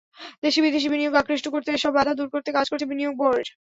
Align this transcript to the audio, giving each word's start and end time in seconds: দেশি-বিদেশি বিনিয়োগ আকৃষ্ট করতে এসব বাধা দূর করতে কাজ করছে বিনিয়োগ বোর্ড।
দেশি-বিদেশি 0.43 0.87
বিনিয়োগ 0.89 1.13
আকৃষ্ট 1.17 1.45
করতে 1.49 1.69
এসব 1.71 1.91
বাধা 1.97 2.13
দূর 2.15 2.27
করতে 2.33 2.49
কাজ 2.53 2.65
করছে 2.69 2.89
বিনিয়োগ 2.91 3.13
বোর্ড। 3.21 3.45